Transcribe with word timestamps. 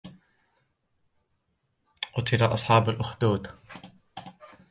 قتل 2.13 2.43
أصحاب 2.45 2.89
الأخدود 2.89 3.47